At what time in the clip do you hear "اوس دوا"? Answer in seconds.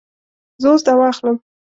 0.71-1.05